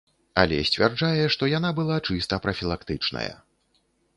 Але 0.43 0.57
сцвярджае, 0.69 1.25
што 1.35 1.49
яна 1.51 1.71
была 1.81 1.97
чыста 2.09 2.41
прафілактычная. 2.47 3.31